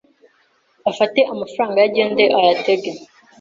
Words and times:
Afate 0.89 1.19
amafaranga 1.33 1.75
ye 1.81 1.85
agende 1.89 2.23
ayatege. 2.37 2.91